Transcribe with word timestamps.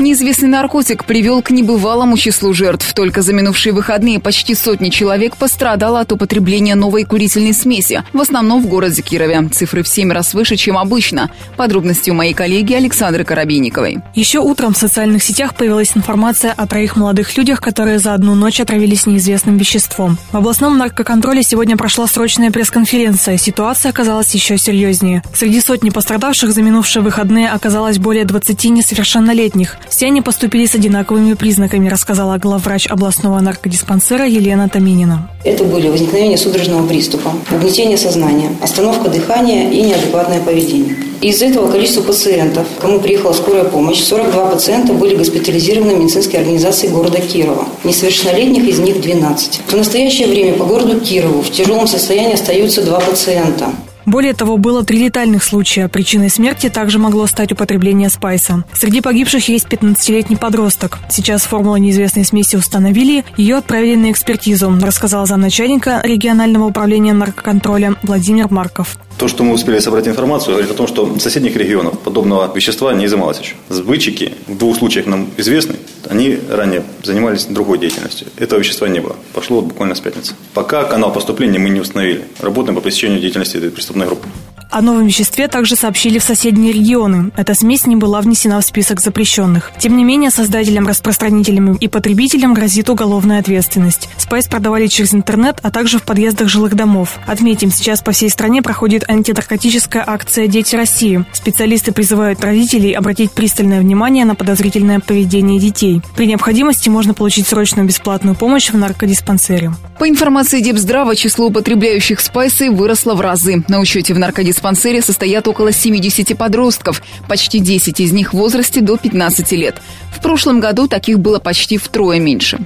Неизвестный 0.00 0.48
наркотик 0.48 1.04
привел 1.04 1.42
к 1.42 1.50
небывалому 1.50 2.16
числу 2.16 2.54
жертв. 2.54 2.94
Только 2.94 3.20
за 3.20 3.34
минувшие 3.34 3.74
выходные 3.74 4.18
почти 4.18 4.54
сотни 4.54 4.88
человек 4.88 5.36
пострадало 5.36 6.00
от 6.00 6.10
употребления 6.10 6.74
новой 6.74 7.04
курительной 7.04 7.52
смеси, 7.52 8.02
в 8.14 8.20
основном 8.22 8.62
в 8.62 8.66
городе 8.66 9.02
Кирове. 9.02 9.50
Цифры 9.52 9.82
в 9.82 9.88
семь 9.88 10.10
раз 10.10 10.32
выше, 10.32 10.56
чем 10.56 10.78
обычно. 10.78 11.30
Подробности 11.58 12.08
у 12.08 12.14
моей 12.14 12.32
коллеги 12.32 12.72
Александры 12.72 13.24
Коробейниковой. 13.24 13.98
Еще 14.14 14.38
утром 14.38 14.72
в 14.72 14.78
социальных 14.78 15.22
сетях 15.22 15.54
появилась 15.54 15.94
информация 15.94 16.52
о 16.52 16.66
троих 16.66 16.96
молодых 16.96 17.36
людях, 17.36 17.60
которые 17.60 17.98
за 17.98 18.14
одну 18.14 18.34
ночь 18.34 18.58
отравились 18.58 19.04
неизвестным 19.04 19.58
веществом. 19.58 20.16
В 20.32 20.36
областном 20.38 20.78
наркоконтроле 20.78 21.42
сегодня 21.42 21.76
прошла 21.76 22.06
срочная 22.06 22.50
пресс-конференция. 22.50 23.36
Ситуация 23.36 23.90
оказалась 23.90 24.34
еще 24.34 24.56
серьезнее. 24.56 25.22
Среди 25.34 25.60
сотни 25.60 25.90
пострадавших 25.90 26.52
за 26.52 26.62
минувшие 26.62 27.02
выходные 27.02 27.50
оказалось 27.50 27.98
более 27.98 28.24
20 28.24 28.64
несовершеннолетних. 28.64 29.76
Все 29.90 30.06
они 30.06 30.22
поступили 30.22 30.66
с 30.66 30.74
одинаковыми 30.76 31.34
признаками, 31.34 31.88
рассказала 31.88 32.38
главврач 32.38 32.86
областного 32.88 33.40
наркодиспансера 33.40 34.24
Елена 34.24 34.68
Таминина. 34.68 35.28
Это 35.44 35.64
были 35.64 35.88
возникновение 35.88 36.38
судорожного 36.38 36.86
приступа, 36.86 37.32
угнетение 37.50 37.98
сознания, 37.98 38.50
остановка 38.62 39.10
дыхания 39.10 39.68
и 39.68 39.82
неадекватное 39.82 40.40
поведение. 40.40 40.96
Из 41.20 41.42
этого 41.42 41.70
количества 41.70 42.02
пациентов, 42.02 42.66
кому 42.80 43.00
приехала 43.00 43.32
скорая 43.32 43.64
помощь, 43.64 43.98
42 43.98 44.50
пациента 44.50 44.92
были 44.94 45.16
госпитализированы 45.16 45.96
в 45.96 45.98
медицинской 45.98 46.38
организации 46.38 46.88
города 46.88 47.20
Кирова. 47.20 47.66
Несовершеннолетних 47.82 48.64
из 48.64 48.78
них 48.78 49.00
12. 49.02 49.60
В 49.66 49.76
настоящее 49.76 50.28
время 50.28 50.54
по 50.54 50.64
городу 50.64 51.00
Кирову 51.00 51.42
в 51.42 51.50
тяжелом 51.50 51.88
состоянии 51.88 52.34
остаются 52.34 52.82
два 52.82 53.00
пациента. 53.00 53.72
Более 54.10 54.34
того, 54.34 54.56
было 54.56 54.84
три 54.84 55.04
летальных 55.04 55.44
случая. 55.44 55.86
Причиной 55.86 56.30
смерти 56.30 56.68
также 56.68 56.98
могло 56.98 57.26
стать 57.26 57.52
употребление 57.52 58.10
спайса. 58.10 58.64
Среди 58.72 59.00
погибших 59.00 59.48
есть 59.48 59.68
15-летний 59.68 60.34
подросток. 60.34 60.98
Сейчас 61.08 61.42
формулу 61.42 61.76
неизвестной 61.76 62.24
смеси 62.24 62.56
установили, 62.56 63.24
ее 63.36 63.58
отправили 63.58 63.94
на 63.94 64.10
экспертизу, 64.10 64.76
рассказал 64.82 65.26
замначальника 65.26 66.00
регионального 66.02 66.64
управления 66.64 67.12
наркоконтроля 67.12 67.94
Владимир 68.02 68.50
Марков. 68.50 68.98
То, 69.16 69.28
что 69.28 69.44
мы 69.44 69.52
успели 69.52 69.78
собрать 69.78 70.08
информацию, 70.08 70.54
говорит 70.54 70.72
о 70.72 70.74
том, 70.74 70.88
что 70.88 71.04
в 71.04 71.20
соседних 71.20 71.54
регионах 71.54 71.96
подобного 72.00 72.52
вещества 72.52 72.92
не 72.92 73.06
изымалось 73.06 73.38
еще. 73.38 73.54
Сбытчики 73.68 74.32
в 74.48 74.58
двух 74.58 74.78
случаях 74.78 75.06
нам 75.06 75.28
известны. 75.36 75.76
Они 76.08 76.38
ранее 76.48 76.82
занимались 77.02 77.44
другой 77.44 77.78
деятельностью. 77.78 78.28
Этого 78.36 78.60
вещества 78.60 78.88
не 78.88 79.00
было. 79.00 79.16
Пошло 79.32 79.60
вот 79.60 79.66
буквально 79.68 79.94
с 79.94 80.00
пятницы. 80.00 80.34
Пока 80.54 80.84
канал 80.84 81.12
поступления 81.12 81.58
мы 81.58 81.70
не 81.70 81.80
установили. 81.80 82.24
Работаем 82.40 82.76
по 82.76 82.80
пресечению 82.80 83.20
деятельности 83.20 83.56
этой 83.56 83.70
преступной 83.70 84.06
группы. 84.06 84.28
О 84.70 84.82
новом 84.82 85.06
веществе 85.06 85.48
также 85.48 85.74
сообщили 85.74 86.20
в 86.20 86.22
соседние 86.22 86.72
регионы. 86.72 87.32
Эта 87.36 87.54
смесь 87.54 87.86
не 87.86 87.96
была 87.96 88.20
внесена 88.20 88.60
в 88.60 88.64
список 88.64 89.00
запрещенных. 89.00 89.72
Тем 89.78 89.96
не 89.96 90.04
менее, 90.04 90.30
создателям, 90.30 90.86
распространителям 90.86 91.74
и 91.74 91.88
потребителям 91.88 92.54
грозит 92.54 92.88
уголовная 92.88 93.40
ответственность. 93.40 94.08
Спайс 94.16 94.46
продавали 94.46 94.86
через 94.86 95.12
интернет, 95.12 95.58
а 95.62 95.72
также 95.72 95.98
в 95.98 96.04
подъездах 96.04 96.48
жилых 96.48 96.76
домов. 96.76 97.18
Отметим, 97.26 97.72
сейчас 97.72 98.00
по 98.00 98.12
всей 98.12 98.30
стране 98.30 98.62
проходит 98.62 99.10
антинаркотическая 99.10 100.04
акция 100.06 100.46
«Дети 100.46 100.76
России». 100.76 101.24
Специалисты 101.32 101.90
призывают 101.90 102.44
родителей 102.44 102.92
обратить 102.92 103.32
пристальное 103.32 103.80
внимание 103.80 104.24
на 104.24 104.36
подозрительное 104.36 105.00
поведение 105.00 105.58
детей. 105.58 106.00
При 106.14 106.28
необходимости 106.28 106.88
можно 106.88 107.12
получить 107.12 107.48
срочную 107.48 107.88
бесплатную 107.88 108.36
помощь 108.36 108.70
в 108.70 108.76
наркодиспансере. 108.76 109.72
По 109.98 110.08
информации 110.08 110.60
Депздрава, 110.60 111.16
число 111.16 111.48
употребляющих 111.48 112.20
спайсы 112.20 112.70
выросло 112.70 113.14
в 113.14 113.20
разы. 113.20 113.64
На 113.66 113.80
учете 113.80 114.14
в 114.14 114.18
наркодиспансере 114.18 114.59
состоят 115.00 115.48
около 115.48 115.72
70 115.72 116.36
подростков, 116.36 117.02
почти 117.28 117.58
10 117.58 118.00
из 118.00 118.12
них 118.12 118.32
в 118.32 118.36
возрасте 118.36 118.80
до 118.80 118.96
15 118.96 119.52
лет. 119.52 119.76
В 120.12 120.22
прошлом 120.22 120.60
году 120.60 120.88
таких 120.88 121.18
было 121.18 121.38
почти 121.38 121.78
втрое 121.78 122.18
меньше. 122.20 122.58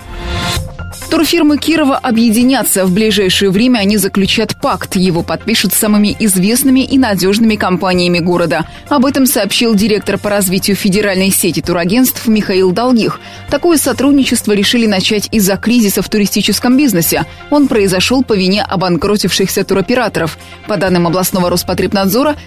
Турфирмы 1.14 1.58
Кирова 1.58 1.96
объединятся. 1.96 2.84
В 2.84 2.92
ближайшее 2.92 3.50
время 3.50 3.78
они 3.78 3.98
заключат 3.98 4.60
пакт. 4.60 4.96
Его 4.96 5.22
подпишут 5.22 5.72
самыми 5.72 6.16
известными 6.18 6.80
и 6.80 6.98
надежными 6.98 7.54
компаниями 7.54 8.18
города. 8.18 8.66
Об 8.88 9.06
этом 9.06 9.26
сообщил 9.26 9.76
директор 9.76 10.18
по 10.18 10.28
развитию 10.28 10.76
федеральной 10.76 11.30
сети 11.30 11.60
турагентств 11.60 12.26
Михаил 12.26 12.72
Долгих. 12.72 13.20
Такое 13.48 13.76
сотрудничество 13.76 14.54
решили 14.54 14.86
начать 14.86 15.28
из-за 15.30 15.56
кризиса 15.56 16.02
в 16.02 16.08
туристическом 16.08 16.76
бизнесе. 16.76 17.26
Он 17.48 17.68
произошел 17.68 18.24
по 18.24 18.32
вине 18.32 18.64
обанкротившихся 18.64 19.62
туроператоров. 19.62 20.36
По 20.66 20.76
данным 20.76 21.06
областного 21.06 21.48
Роспотребнадзора, 21.48 21.83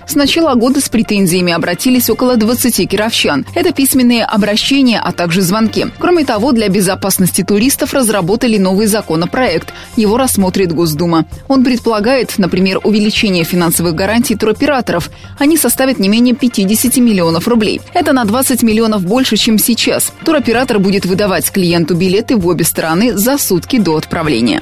с 0.07 0.15
начала 0.15 0.55
года 0.55 0.81
с 0.81 0.89
претензиями 0.89 1.53
обратились 1.53 2.09
около 2.09 2.37
20 2.37 2.89
кировчан. 2.89 3.45
Это 3.55 3.71
письменные 3.71 4.25
обращения, 4.25 4.99
а 4.99 5.11
также 5.11 5.41
звонки. 5.41 5.87
Кроме 5.99 6.25
того, 6.25 6.51
для 6.51 6.69
безопасности 6.69 7.43
туристов 7.43 7.93
разработали 7.93 8.57
новый 8.57 8.87
законопроект. 8.87 9.73
Его 9.95 10.17
рассмотрит 10.17 10.73
Госдума. 10.73 11.25
Он 11.47 11.63
предполагает, 11.63 12.37
например, 12.37 12.79
увеличение 12.83 13.43
финансовых 13.43 13.95
гарантий 13.95 14.35
туроператоров. 14.35 15.09
Они 15.37 15.57
составят 15.57 15.99
не 15.99 16.09
менее 16.09 16.35
50 16.35 16.97
миллионов 16.97 17.47
рублей. 17.47 17.81
Это 17.93 18.13
на 18.13 18.25
20 18.25 18.63
миллионов 18.63 19.03
больше, 19.03 19.37
чем 19.37 19.57
сейчас. 19.57 20.13
Туроператор 20.23 20.79
будет 20.79 21.05
выдавать 21.05 21.51
клиенту 21.51 21.95
билеты 21.95 22.37
в 22.37 22.47
обе 22.47 22.63
стороны 22.63 23.15
за 23.17 23.37
сутки 23.37 23.77
до 23.77 23.97
отправления. 23.97 24.61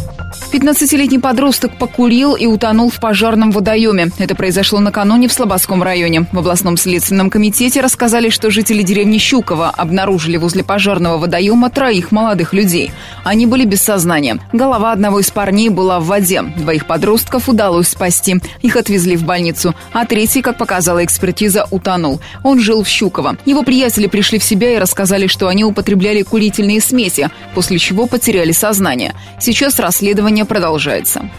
15-летний 0.51 1.19
подросток 1.19 1.77
покурил 1.77 2.35
и 2.35 2.45
утонул 2.45 2.89
в 2.89 2.99
пожарном 2.99 3.51
водоеме. 3.51 4.09
Это 4.17 4.35
произошло 4.35 4.79
накануне 4.79 5.29
в 5.29 5.33
Слободском 5.33 5.81
районе. 5.81 6.25
В 6.33 6.39
областном 6.39 6.75
следственном 6.75 7.29
комитете 7.29 7.79
рассказали, 7.79 8.29
что 8.29 8.51
жители 8.51 8.81
деревни 8.81 9.17
Щуково 9.17 9.69
обнаружили 9.69 10.35
возле 10.35 10.65
пожарного 10.65 11.17
водоема 11.17 11.69
троих 11.69 12.11
молодых 12.11 12.53
людей. 12.53 12.91
Они 13.23 13.45
были 13.45 13.63
без 13.63 13.81
сознания. 13.81 14.39
Голова 14.51 14.91
одного 14.91 15.21
из 15.21 15.31
парней 15.31 15.69
была 15.69 16.01
в 16.01 16.07
воде. 16.07 16.41
Двоих 16.41 16.85
подростков 16.85 17.47
удалось 17.47 17.87
спасти. 17.87 18.35
Их 18.61 18.75
отвезли 18.75 19.15
в 19.15 19.23
больницу. 19.23 19.73
А 19.93 20.05
третий, 20.05 20.41
как 20.41 20.57
показала 20.57 21.05
экспертиза, 21.05 21.65
утонул. 21.71 22.19
Он 22.43 22.59
жил 22.59 22.83
в 22.83 22.89
Щуково. 22.89 23.37
Его 23.45 23.63
приятели 23.63 24.07
пришли 24.07 24.37
в 24.37 24.43
себя 24.43 24.75
и 24.75 24.79
рассказали, 24.79 25.27
что 25.27 25.47
они 25.47 25.63
употребляли 25.63 26.23
курительные 26.23 26.81
смеси, 26.81 27.29
после 27.55 27.77
чего 27.77 28.05
потеряли 28.05 28.51
сознание. 28.51 29.15
Сейчас 29.39 29.79
расследование 29.79 30.40
продолжается. 30.45 31.29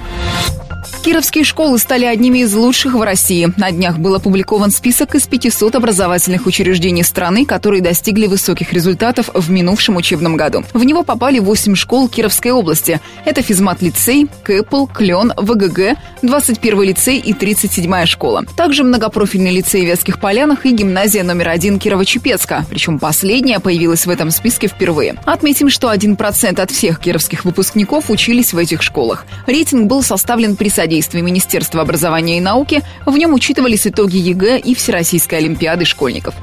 Кировские 1.02 1.42
школы 1.42 1.80
стали 1.80 2.04
одними 2.04 2.38
из 2.38 2.54
лучших 2.54 2.94
в 2.94 3.02
России. 3.02 3.52
На 3.56 3.72
днях 3.72 3.98
был 3.98 4.14
опубликован 4.14 4.70
список 4.70 5.16
из 5.16 5.26
500 5.26 5.74
образовательных 5.74 6.46
учреждений 6.46 7.02
страны, 7.02 7.44
которые 7.44 7.82
достигли 7.82 8.28
высоких 8.28 8.72
результатов 8.72 9.28
в 9.34 9.50
минувшем 9.50 9.96
учебном 9.96 10.36
году. 10.36 10.62
В 10.72 10.84
него 10.84 11.02
попали 11.02 11.40
8 11.40 11.74
школ 11.74 12.08
Кировской 12.08 12.52
области. 12.52 13.00
Это 13.24 13.42
физмат-лицей, 13.42 14.28
КЭПЛ, 14.44 14.86
Клен, 14.86 15.32
ВГГ, 15.36 15.98
21 16.22 16.82
лицей 16.82 17.18
и 17.18 17.32
37-я 17.32 18.06
школа. 18.06 18.44
Также 18.56 18.84
многопрофильный 18.84 19.50
лицей 19.50 19.84
в 19.84 19.88
Вятских 19.88 20.20
Полянах 20.20 20.66
и 20.66 20.70
гимназия 20.70 21.24
номер 21.24 21.48
один 21.48 21.78
Кирово-Чепецка. 21.78 22.64
Причем 22.70 23.00
последняя 23.00 23.58
появилась 23.58 24.06
в 24.06 24.10
этом 24.10 24.30
списке 24.30 24.68
впервые. 24.68 25.16
Отметим, 25.24 25.68
что 25.68 25.92
1% 25.92 26.60
от 26.60 26.70
всех 26.70 27.00
кировских 27.00 27.44
выпускников 27.44 28.08
учились 28.08 28.52
в 28.52 28.58
этих 28.58 28.82
школах. 28.82 29.26
Рейтинг 29.48 29.88
был 29.88 30.04
составлен 30.04 30.54
при 30.54 30.68
содействии 30.68 30.91
содействия 30.92 31.22
Министерства 31.22 31.80
образования 31.80 32.36
и 32.36 32.40
науки 32.42 32.82
в 33.06 33.16
нем 33.16 33.32
учитывались 33.32 33.86
итоги 33.86 34.18
ЕГЭ 34.18 34.58
и 34.58 34.74
Всероссийской 34.74 35.38
олимпиады 35.38 35.86
школьников. 35.86 36.34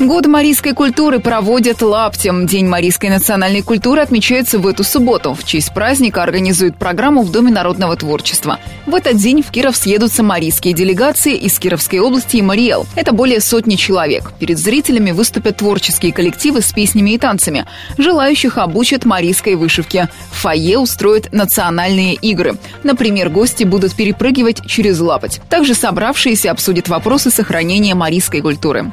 Год 0.00 0.26
марийской 0.26 0.74
культуры 0.74 1.18
проводят 1.18 1.82
лаптем. 1.82 2.46
День 2.46 2.66
марийской 2.66 3.10
национальной 3.10 3.62
культуры 3.62 4.00
отмечается 4.00 4.58
в 4.58 4.66
эту 4.66 4.84
субботу. 4.84 5.34
В 5.34 5.44
честь 5.44 5.72
праздника 5.74 6.22
организуют 6.22 6.76
программу 6.76 7.22
в 7.22 7.32
Доме 7.32 7.50
народного 7.50 7.96
творчества. 7.96 8.58
В 8.86 8.94
этот 8.94 9.16
день 9.16 9.42
в 9.42 9.50
Киров 9.50 9.76
съедутся 9.76 10.22
марийские 10.22 10.72
делегации 10.72 11.34
из 11.34 11.58
Кировской 11.58 11.98
области 11.98 12.36
и 12.36 12.42
Мариэл. 12.42 12.86
Это 12.94 13.12
более 13.12 13.40
сотни 13.40 13.74
человек. 13.74 14.32
Перед 14.38 14.58
зрителями 14.58 15.10
выступят 15.10 15.58
творческие 15.58 16.12
коллективы 16.12 16.60
с 16.62 16.72
песнями 16.72 17.10
и 17.10 17.18
танцами. 17.18 17.66
Желающих 17.98 18.58
обучат 18.58 19.04
марийской 19.04 19.56
вышивке. 19.56 20.08
В 20.30 20.42
фойе 20.42 20.78
устроят 20.78 21.32
национальные 21.32 22.14
игры. 22.14 22.56
Например, 22.84 23.27
гости 23.28 23.64
будут 23.64 23.94
перепрыгивать 23.94 24.66
через 24.66 25.00
лапоть. 25.00 25.40
Также 25.48 25.74
собравшиеся 25.74 26.50
обсудят 26.50 26.88
вопросы 26.88 27.30
сохранения 27.30 27.94
марийской 27.94 28.40
культуры. 28.40 28.92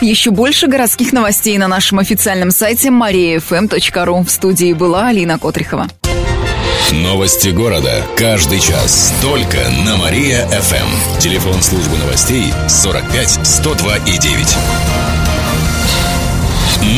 Еще 0.00 0.30
больше 0.30 0.66
городских 0.66 1.12
новостей 1.12 1.56
на 1.58 1.68
нашем 1.68 1.98
официальном 1.98 2.50
сайте 2.50 2.88
mariafm.ru. 2.88 4.24
В 4.24 4.30
студии 4.30 4.72
была 4.72 5.08
Алина 5.08 5.38
Котрихова. 5.38 5.88
Новости 6.92 7.48
города. 7.48 8.02
Каждый 8.16 8.60
час. 8.60 9.12
Только 9.22 9.58
на 9.84 9.96
Мария-ФМ. 9.96 11.18
Телефон 11.18 11.62
службы 11.62 11.96
новостей 11.96 12.52
45 12.68 13.40
102 13.42 13.96
и 13.96 14.18
9. 14.18 14.56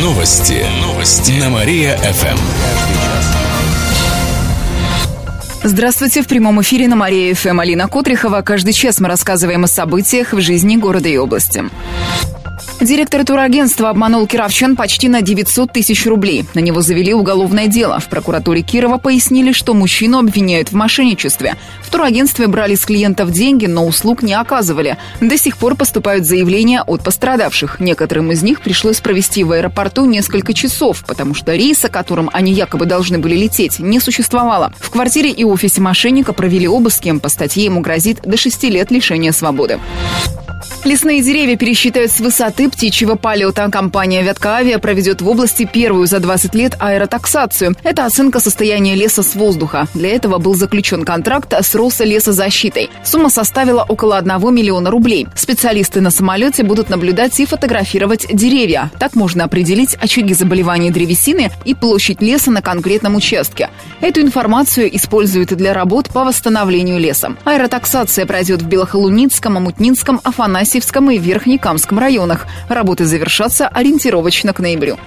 Новости. 0.02 0.66
Новости. 0.82 1.32
На 1.32 1.50
Мария-ФМ. 1.50 3.45
Здравствуйте. 5.68 6.22
В 6.22 6.28
прямом 6.28 6.62
эфире 6.62 6.86
на 6.86 6.94
Мария-ФМ 6.94 7.58
Алина 7.58 7.88
Котрихова. 7.88 8.42
Каждый 8.42 8.72
час 8.72 9.00
мы 9.00 9.08
рассказываем 9.08 9.64
о 9.64 9.66
событиях 9.66 10.32
в 10.32 10.40
жизни 10.40 10.76
города 10.76 11.08
и 11.08 11.16
области. 11.16 11.64
Директор 12.80 13.24
турагентства 13.24 13.90
обманул 13.90 14.28
кировчан 14.28 14.76
почти 14.76 15.08
на 15.08 15.22
900 15.22 15.72
тысяч 15.72 16.06
рублей. 16.06 16.44
На 16.54 16.60
него 16.60 16.82
завели 16.82 17.12
уголовное 17.12 17.66
дело. 17.66 17.98
В 17.98 18.08
прокуратуре 18.08 18.62
Кирова 18.62 18.98
пояснили, 18.98 19.50
что 19.50 19.74
мужчину 19.74 20.18
обвиняют 20.18 20.68
в 20.68 20.74
мошенничестве. 20.74 21.56
В 21.86 21.90
турагентстве 21.90 22.48
брали 22.48 22.74
с 22.74 22.84
клиентов 22.84 23.30
деньги, 23.30 23.66
но 23.66 23.86
услуг 23.86 24.22
не 24.22 24.34
оказывали. 24.34 24.98
До 25.20 25.38
сих 25.38 25.56
пор 25.56 25.76
поступают 25.76 26.26
заявления 26.26 26.82
от 26.82 27.04
пострадавших. 27.04 27.78
Некоторым 27.78 28.32
из 28.32 28.42
них 28.42 28.60
пришлось 28.60 29.00
провести 29.00 29.44
в 29.44 29.52
аэропорту 29.52 30.04
несколько 30.04 30.52
часов, 30.52 31.04
потому 31.06 31.34
что 31.34 31.54
рейса, 31.54 31.88
которым 31.88 32.28
они 32.32 32.52
якобы 32.52 32.86
должны 32.86 33.18
были 33.18 33.36
лететь, 33.36 33.78
не 33.78 34.00
существовало. 34.00 34.72
В 34.80 34.90
квартире 34.90 35.30
и 35.30 35.44
офисе 35.44 35.80
мошенника 35.80 36.32
провели 36.32 36.66
обыски. 36.66 37.16
По 37.20 37.28
статье 37.28 37.64
ему 37.64 37.80
грозит 37.82 38.20
до 38.22 38.36
6 38.36 38.64
лет 38.64 38.90
лишения 38.90 39.30
свободы. 39.30 39.78
Лесные 40.86 41.20
деревья 41.20 41.56
пересчитают 41.56 42.12
с 42.12 42.20
высоты 42.20 42.70
птичьего 42.70 43.16
полета. 43.16 43.68
Компания 43.72 44.22
«Вятка 44.22 44.60
проведет 44.80 45.20
в 45.20 45.28
области 45.28 45.64
первую 45.64 46.06
за 46.06 46.20
20 46.20 46.54
лет 46.54 46.76
аэротаксацию. 46.78 47.74
Это 47.82 48.04
оценка 48.04 48.38
состояния 48.38 48.94
леса 48.94 49.24
с 49.24 49.34
воздуха. 49.34 49.88
Для 49.94 50.10
этого 50.10 50.38
был 50.38 50.54
заключен 50.54 51.04
контракт 51.04 51.52
с 51.52 51.74
Рослесозащитой. 51.76 52.90
Сумма 53.04 53.30
составила 53.30 53.84
около 53.88 54.18
1 54.18 54.54
миллиона 54.54 54.90
рублей. 54.90 55.26
Специалисты 55.34 56.00
на 56.00 56.10
самолете 56.10 56.62
будут 56.62 56.88
наблюдать 56.88 57.38
и 57.40 57.46
фотографировать 57.46 58.26
деревья. 58.32 58.90
Так 58.98 59.14
можно 59.14 59.44
определить 59.44 59.96
очаги 60.00 60.34
заболеваний 60.34 60.90
древесины 60.90 61.50
и 61.64 61.74
площадь 61.74 62.22
леса 62.22 62.50
на 62.50 62.62
конкретном 62.62 63.16
участке. 63.16 63.70
Эту 64.00 64.20
информацию 64.20 64.94
используют 64.94 65.52
для 65.54 65.72
работ 65.72 66.10
по 66.10 66.24
восстановлению 66.24 66.98
леса. 66.98 67.34
Аэротаксация 67.44 68.26
пройдет 68.26 68.62
в 68.62 68.66
Белохолуницком, 68.66 69.56
Амутнинском, 69.56 70.20
Афанасии 70.22 70.76
Севском 70.76 71.10
и 71.10 71.16
Верхнекамском 71.16 71.98
районах. 71.98 72.46
Работы 72.68 73.06
завершатся 73.06 73.66
ориентировочно 73.66 74.52
к 74.52 74.58
ноябрю. 74.58 74.98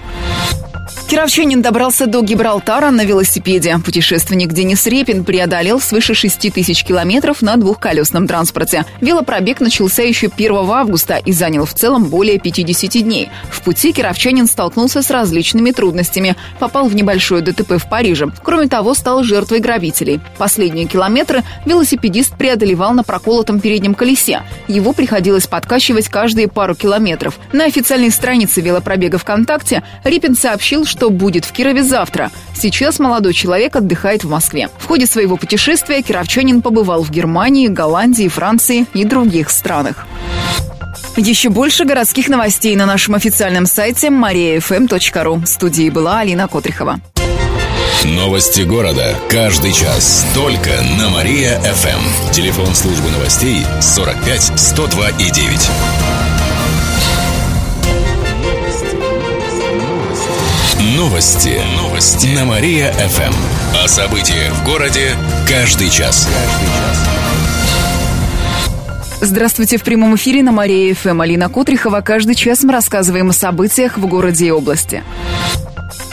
Кировчанин 1.10 1.60
добрался 1.60 2.06
до 2.06 2.22
Гибралтара 2.22 2.92
на 2.92 3.04
велосипеде. 3.04 3.76
Путешественник 3.84 4.52
Денис 4.52 4.86
Репин 4.86 5.24
преодолел 5.24 5.80
свыше 5.80 6.14
6 6.14 6.52
тысяч 6.52 6.84
километров 6.84 7.42
на 7.42 7.56
двухколесном 7.56 8.28
транспорте. 8.28 8.84
Велопробег 9.00 9.58
начался 9.58 10.04
еще 10.04 10.28
1 10.28 10.54
августа 10.70 11.16
и 11.16 11.32
занял 11.32 11.64
в 11.64 11.74
целом 11.74 12.04
более 12.04 12.38
50 12.38 13.02
дней. 13.02 13.28
В 13.50 13.60
пути 13.62 13.92
кировчанин 13.92 14.46
столкнулся 14.46 15.02
с 15.02 15.10
различными 15.10 15.72
трудностями. 15.72 16.36
Попал 16.60 16.86
в 16.86 16.94
небольшое 16.94 17.42
ДТП 17.42 17.72
в 17.78 17.88
Париже. 17.88 18.28
Кроме 18.44 18.68
того, 18.68 18.94
стал 18.94 19.24
жертвой 19.24 19.58
грабителей. 19.58 20.20
Последние 20.38 20.86
километры 20.86 21.42
велосипедист 21.66 22.36
преодолевал 22.36 22.92
на 22.92 23.02
проколотом 23.02 23.58
переднем 23.58 23.96
колесе. 23.96 24.44
Его 24.68 24.92
приходилось 24.92 25.48
подкачивать 25.48 26.08
каждые 26.08 26.46
пару 26.46 26.76
километров. 26.76 27.40
На 27.52 27.64
официальной 27.64 28.12
странице 28.12 28.60
велопробега 28.60 29.18
ВКонтакте 29.18 29.82
Репин 30.04 30.36
сообщил, 30.36 30.79
что 30.86 31.00
что 31.00 31.08
будет 31.08 31.46
в 31.46 31.52
Кирове 31.52 31.82
завтра. 31.82 32.30
Сейчас 32.54 32.98
молодой 32.98 33.32
человек 33.32 33.74
отдыхает 33.74 34.22
в 34.22 34.28
Москве. 34.28 34.68
В 34.76 34.86
ходе 34.86 35.06
своего 35.06 35.38
путешествия 35.38 36.02
кировчанин 36.02 36.60
побывал 36.60 37.02
в 37.02 37.10
Германии, 37.10 37.68
Голландии, 37.68 38.28
Франции 38.28 38.84
и 38.92 39.04
других 39.04 39.48
странах. 39.48 40.06
Еще 41.16 41.48
больше 41.48 41.86
городских 41.86 42.28
новостей 42.28 42.76
на 42.76 42.84
нашем 42.84 43.14
официальном 43.14 43.64
сайте 43.64 44.08
mariafm.ru. 44.08 45.42
В 45.42 45.46
студии 45.46 45.88
была 45.88 46.18
Алина 46.18 46.48
Котрихова. 46.48 47.00
Новости 48.04 48.60
города. 48.60 49.16
Каждый 49.30 49.72
час. 49.72 50.26
Только 50.34 50.68
на 50.98 51.08
Мария-ФМ. 51.08 52.30
Телефон 52.30 52.74
службы 52.74 53.08
новостей 53.08 53.64
45 53.80 54.52
102 54.54 55.08
и 55.12 55.30
9. 55.30 56.29
Новости. 61.00 61.58
Новости. 61.78 62.26
На 62.36 62.44
Мария-ФМ. 62.44 63.32
О 63.82 63.88
событиях 63.88 64.52
в 64.52 64.66
городе 64.66 65.16
каждый 65.48 65.88
час. 65.88 66.28
Здравствуйте 69.22 69.78
в 69.78 69.82
прямом 69.82 70.16
эфире 70.16 70.42
на 70.42 70.52
Мария-ФМ. 70.52 71.22
Алина 71.22 71.48
Котрихова. 71.48 72.02
Каждый 72.02 72.34
час 72.34 72.64
мы 72.64 72.74
рассказываем 72.74 73.30
о 73.30 73.32
событиях 73.32 73.96
в 73.96 74.06
городе 74.06 74.48
и 74.48 74.50
области. 74.50 75.02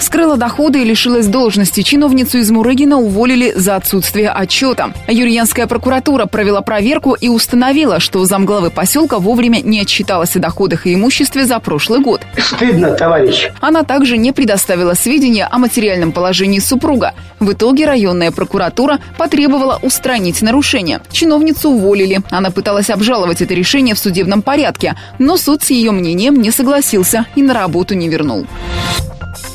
Скрыла 0.07 0.37
доходы 0.37 0.83
и 0.83 0.85
лишилась 0.85 1.27
должности. 1.27 1.81
Чиновницу 1.81 2.37
из 2.37 2.49
Мурыгина 2.49 2.97
уволили 2.97 3.51
за 3.53 3.75
отсутствие 3.75 4.29
отчета. 4.29 4.93
Юрьянская 5.09 5.67
прокуратура 5.67 6.27
провела 6.27 6.61
проверку 6.61 7.13
и 7.13 7.27
установила, 7.27 7.99
что 7.99 8.23
замглавы 8.23 8.69
поселка 8.69 9.19
вовремя 9.19 9.59
не 9.61 9.81
отчиталась 9.81 10.33
о 10.37 10.39
доходах 10.39 10.87
и 10.87 10.93
имуществе 10.93 11.43
за 11.43 11.59
прошлый 11.59 11.99
год. 11.99 12.21
Стыдно, 12.37 12.91
товарищ. 12.91 13.49
Она 13.59 13.83
также 13.83 14.15
не 14.15 14.31
предоставила 14.31 14.93
сведения 14.93 15.45
о 15.45 15.57
материальном 15.57 16.13
положении 16.13 16.59
супруга. 16.59 17.13
В 17.41 17.51
итоге 17.51 17.85
районная 17.85 18.31
прокуратура 18.31 18.99
потребовала 19.17 19.77
устранить 19.81 20.41
нарушение. 20.41 21.01
Чиновницу 21.11 21.69
уволили. 21.69 22.21
Она 22.29 22.49
пыталась 22.49 22.89
обжаловать 22.89 23.41
это 23.41 23.53
решение 23.53 23.93
в 23.93 23.99
судебном 23.99 24.41
порядке, 24.41 24.95
но 25.19 25.35
суд 25.35 25.63
с 25.63 25.69
ее 25.71 25.91
мнением 25.91 26.41
не 26.41 26.51
согласился 26.51 27.25
и 27.35 27.41
на 27.41 27.53
работу 27.53 27.93
не 27.93 28.07
вернул. 28.07 28.47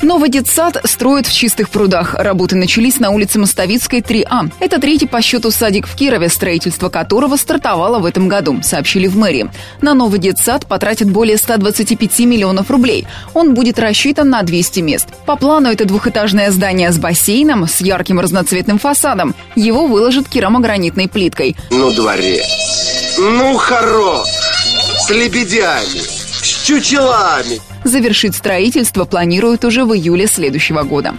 Новый 0.03 0.31
детсад 0.31 0.81
строят 0.85 1.29
в 1.29 1.33
чистых 1.33 1.71
прудах. 1.71 2.15
Работы 2.15 2.57
начались 2.57 2.99
на 2.99 3.11
улице 3.11 3.39
Мостовицкой, 3.39 4.01
3А. 4.01 4.51
Это 4.59 4.81
третий 4.81 5.07
по 5.07 5.23
счету 5.23 5.53
садик 5.53 5.87
в 5.87 5.95
Кирове, 5.95 6.29
строительство 6.29 6.89
которого 6.89 7.37
стартовало 7.37 8.01
в 8.01 8.05
этом 8.05 8.27
году, 8.27 8.59
сообщили 8.65 9.07
в 9.07 9.17
мэрии. 9.17 9.49
На 9.81 9.95
новый 9.95 10.19
детсад 10.19 10.67
потратят 10.67 11.09
более 11.09 11.37
125 11.37 12.19
миллионов 12.21 12.69
рублей. 12.69 13.07
Он 13.33 13.55
будет 13.55 13.79
рассчитан 13.79 14.29
на 14.29 14.43
200 14.43 14.81
мест. 14.81 15.07
По 15.25 15.37
плану 15.37 15.71
это 15.71 15.85
двухэтажное 15.85 16.51
здание 16.51 16.91
с 16.91 16.99
бассейном, 16.99 17.69
с 17.69 17.81
ярким 17.81 18.19
разноцветным 18.19 18.81
фасадом. 18.81 19.37
Его 19.55 19.87
выложат 19.87 20.29
керамогранитной 20.29 21.09
плиткой. 21.09 21.55
Ну, 21.71 21.93
дворец. 21.93 22.45
Ну, 23.19 23.57
хорош. 23.57 24.27
С 25.07 25.11
лебедями. 25.11 26.22
С 26.43 26.67
чучелами. 26.67 27.61
Завершить 27.85 28.35
строительство 28.35 29.05
планируют 29.05 29.65
уже 29.65 29.85
в 29.85 29.95
июле 29.95 30.27
следующего 30.27 30.83
года. 30.83 31.15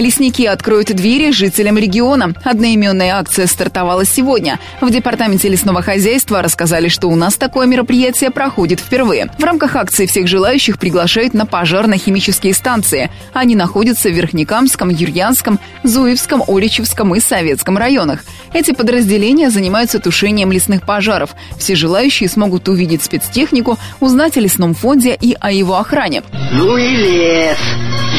Лесники 0.00 0.42
откроют 0.42 0.88
двери 0.88 1.30
жителям 1.30 1.76
региона. 1.76 2.34
Одноименная 2.42 3.16
акция 3.16 3.46
стартовала 3.46 4.04
сегодня. 4.04 4.58
В 4.80 4.90
Департаменте 4.90 5.48
лесного 5.48 5.82
хозяйства 5.82 6.42
рассказали, 6.42 6.88
что 6.88 7.08
у 7.08 7.16
нас 7.16 7.36
такое 7.36 7.66
мероприятие 7.66 8.30
проходит 8.30 8.80
впервые. 8.80 9.30
В 9.38 9.44
рамках 9.44 9.76
акции 9.76 10.06
всех 10.06 10.26
желающих 10.26 10.78
приглашают 10.78 11.34
на 11.34 11.44
пожарно-химические 11.44 12.54
станции. 12.54 13.10
Они 13.32 13.54
находятся 13.54 14.08
в 14.08 14.12
Верхнекамском, 14.12 14.88
Юрьянском, 14.88 15.60
Зуевском, 15.82 16.42
Оричевском 16.46 17.14
и 17.14 17.20
Советском 17.20 17.76
районах. 17.76 18.24
Эти 18.52 18.72
подразделения 18.72 19.50
занимаются 19.50 20.00
тушением 20.00 20.50
лесных 20.50 20.86
пожаров. 20.86 21.30
Все 21.58 21.74
желающие 21.74 22.28
смогут 22.28 22.68
увидеть 22.68 23.02
спецтехнику, 23.02 23.78
узнать 24.00 24.36
о 24.36 24.40
лесном 24.40 24.74
фонде 24.74 25.16
и 25.20 25.36
о 25.38 25.52
его 25.52 25.76
охране. 25.76 26.22
Ну 26.52 26.76
и 26.76 26.96
лес. 26.96 27.58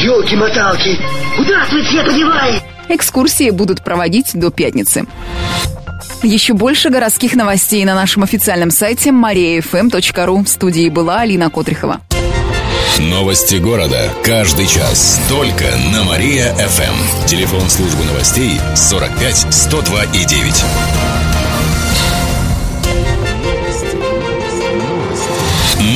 Елки-моталки. 0.02 0.98
Куда 1.36 1.64
цветы 1.66 2.04
подевай? 2.04 2.60
Экскурсии 2.88 3.50
будут 3.50 3.84
проводить 3.84 4.32
до 4.34 4.50
пятницы. 4.50 5.04
Еще 6.24 6.54
больше 6.54 6.90
городских 6.90 7.36
новостей 7.36 7.84
на 7.84 7.94
нашем 7.94 8.24
официальном 8.24 8.72
сайте 8.72 9.10
mariafm.ru. 9.10 10.44
В 10.44 10.48
студии 10.48 10.88
была 10.88 11.20
Алина 11.20 11.50
Котрихова. 11.50 12.00
Новости 12.98 13.56
города. 13.56 14.10
Каждый 14.24 14.66
час. 14.66 15.20
Только 15.28 15.66
на 15.92 16.02
Мария-ФМ. 16.02 17.26
Телефон 17.26 17.70
службы 17.70 18.04
новостей 18.04 18.60
45 18.74 19.54
102 19.54 20.04
и 20.14 20.24
9. 20.24 20.64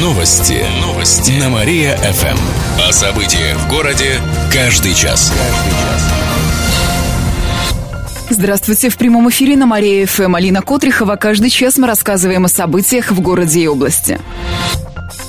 Новости. 0.00 0.64
Новости. 0.80 0.95
На 1.06 1.48
Мария-ФМ. 1.50 2.36
О 2.80 2.92
событиях 2.92 3.56
в 3.58 3.68
городе 3.70 4.20
каждый 4.52 4.92
час. 4.92 5.32
Здравствуйте. 8.28 8.88
В 8.88 8.96
прямом 8.96 9.30
эфире 9.30 9.56
на 9.56 9.66
Мария-ФМ 9.66 10.34
Алина 10.34 10.62
Котрихова. 10.62 11.14
Каждый 11.14 11.50
час 11.50 11.78
мы 11.78 11.86
рассказываем 11.86 12.46
о 12.46 12.48
событиях 12.48 13.12
в 13.12 13.20
городе 13.20 13.60
и 13.60 13.68
области. 13.68 14.18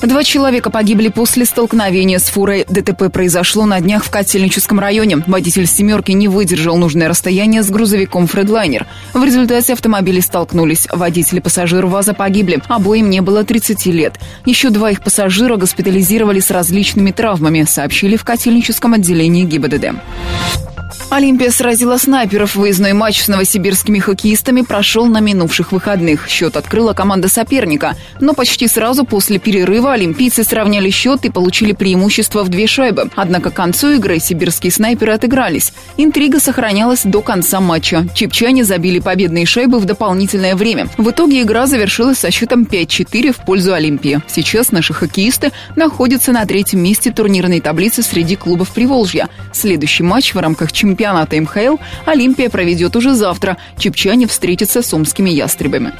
Два 0.08 0.24
человека 0.24 0.70
погибли 0.70 1.10
после 1.10 1.44
столкновения 1.44 2.18
с 2.18 2.30
фурой. 2.30 2.66
ДТП 2.70 3.12
произошло 3.12 3.66
на 3.66 3.82
днях 3.82 4.06
в 4.06 4.10
Котельническом 4.10 4.80
районе. 4.80 5.18
Водитель 5.28 5.68
«семерки» 5.68 6.14
не 6.14 6.30
выдержал 6.30 6.78
нужное 6.78 7.10
расстояние 7.10 7.62
с 7.62 7.70
грузовиком 7.70 8.26
«Фредлайнер». 8.26 8.88
В 9.14 9.22
результате 9.22 9.74
автомобили 9.74 10.22
столкнулись. 10.22 10.88
Водитель 10.90 11.40
и 11.40 11.42
пассажир 11.42 11.86
ВАЗа 11.88 12.14
погибли. 12.14 12.62
Обоим 12.70 13.10
не 13.10 13.20
было 13.20 13.44
30 13.44 13.86
лет. 13.88 14.14
Еще 14.46 14.70
два 14.70 14.92
их 14.92 15.04
пассажира 15.04 15.58
госпитализировали 15.58 16.40
с 16.40 16.52
различными 16.52 17.12
травмами, 17.12 17.64
сообщили 17.64 18.16
в 18.16 18.24
Котельническом 18.24 18.94
отделении 18.94 19.44
ГИБДД. 19.44 19.88
Олимпия 21.10 21.52
сразила 21.52 21.98
снайперов. 21.98 22.56
Выездной 22.56 22.94
матч 22.94 23.22
с 23.22 23.28
новосибирскими 23.28 24.00
хоккеистами 24.00 24.62
прошел 24.62 25.06
на 25.06 25.20
минувших 25.20 25.72
выходных. 25.72 26.28
Счет 26.28 26.58
открыла 26.58 26.94
команда 26.94 27.28
соперника. 27.28 27.96
Но 28.20 28.34
почти 28.34 28.68
сразу 28.68 29.06
после 29.06 29.40
перерыва 29.40 29.94
олимпийцы 29.94 30.44
сравняли 30.44 30.90
счет 30.90 31.26
и 31.26 31.30
получили 31.30 31.72
преимущество 31.72 32.44
в 32.44 32.50
две 32.50 32.68
шайбы. 32.68 33.10
Однако 33.16 33.52
к 33.52 33.56
концу 33.56 33.92
игры 33.92 34.20
сибирские 34.20 34.72
снайперы 34.72 35.14
отыгрались. 35.14 35.74
Интрига 35.98 36.40
сохранялась 36.40 37.02
до 37.04 37.22
конца 37.22 37.60
матча. 37.60 38.08
Чепчане 38.14 38.64
забили 38.64 39.00
победные 39.00 39.46
шайбы 39.46 39.80
в 39.80 39.86
дополнительное 39.86 40.56
время. 40.56 40.88
В 40.98 41.10
итоге 41.10 41.42
игра 41.42 41.68
завершилась 41.68 42.20
со 42.20 42.32
счетом 42.32 42.64
5-4 42.64 43.32
в 43.32 43.46
пользу 43.46 43.74
Олимпии. 43.74 44.22
Сейчас 44.28 44.72
наши 44.72 44.94
хоккеисты 44.94 45.52
находятся 45.76 46.32
на 46.32 46.46
третьем 46.46 46.82
месте 46.82 47.12
турнирной 47.12 47.62
таблицы 47.62 48.04
среди 48.04 48.36
клубов 48.36 48.72
Приволжья. 48.72 49.30
Следующий 49.54 50.04
матч 50.04 50.34
в 50.34 50.40
рамках 50.40 50.72
чемпионата 50.78 51.36
МХЛ 51.42 51.78
Олимпия 52.06 52.50
проведет 52.50 52.96
уже 52.96 53.14
завтра. 53.14 53.58
Чепчане 53.78 54.28
встретятся 54.28 54.82
с 54.82 54.94
омскими 54.94 55.30
ястребами. 55.30 55.94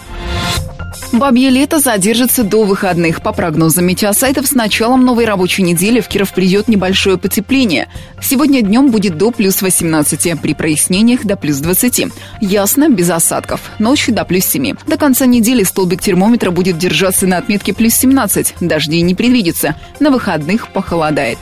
Бабье 1.14 1.50
лето 1.50 1.80
задержится 1.80 2.44
до 2.44 2.64
выходных. 2.64 3.22
По 3.22 3.32
прогнозам 3.32 3.86
метеосайтов, 3.86 4.46
с 4.46 4.52
началом 4.52 5.06
новой 5.06 5.26
рабочей 5.26 5.64
недели 5.64 6.02
в 6.02 6.08
Киров 6.08 6.34
придет 6.34 6.68
небольшое 6.68 7.18
потепление. 7.18 7.88
Сегодня 8.22 8.62
днем 8.62 8.92
будет 8.92 9.18
до 9.18 9.32
плюс 9.32 9.62
18, 9.62 10.40
при 10.42 10.54
прояснениях 10.54 11.26
до 11.26 11.38
плюс 11.38 11.58
20. 11.58 12.08
Ясно, 12.42 12.90
без 12.90 13.10
осадков. 13.10 13.62
Ночью 13.80 14.14
до 14.14 14.26
плюс 14.26 14.46
7. 14.46 14.76
До 14.86 14.98
конца 14.98 15.26
недели 15.26 15.64
столбик 15.64 16.02
термометра 16.02 16.52
будет 16.52 16.78
держаться 16.78 17.26
на 17.26 17.38
отметке 17.38 17.74
плюс 17.74 17.94
17. 17.94 18.56
Дождей 18.60 19.02
не 19.02 19.16
предвидится. 19.16 19.76
На 20.00 20.12
выходных 20.12 20.68
похолодает. 20.74 21.38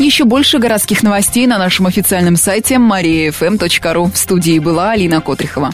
Еще 0.00 0.24
больше 0.24 0.58
городских 0.58 1.02
новостей 1.02 1.46
на 1.46 1.58
нашем 1.58 1.86
официальном 1.86 2.36
сайте 2.36 2.76
mariafm.ru. 2.76 4.10
В 4.10 4.16
студии 4.16 4.58
была 4.58 4.92
Алина 4.92 5.20
Котрихова. 5.20 5.72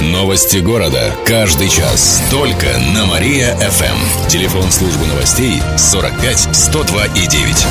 Новости 0.00 0.58
города. 0.58 1.12
Каждый 1.26 1.68
час. 1.68 2.22
Только 2.30 2.66
на 2.94 3.06
Мария-ФМ. 3.06 4.28
Телефон 4.28 4.70
службы 4.70 5.06
новостей 5.06 5.60
45 5.76 6.48
102 6.52 7.06
и 7.06 7.26
9. 7.26 7.66